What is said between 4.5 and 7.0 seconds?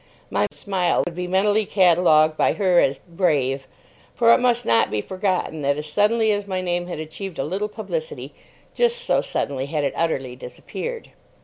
not be forgotten that as suddenly as my name had